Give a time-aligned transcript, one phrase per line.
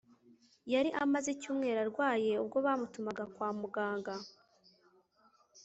[0.73, 4.13] Yari amaze icyumweru arwaye ubwo batumaga kwa muganga